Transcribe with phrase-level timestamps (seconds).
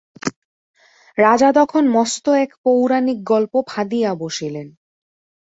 [1.17, 4.67] রাজা তখন মস্ত এক পৌরাণিক গল্প ফাঁদিয়া বসিলেন।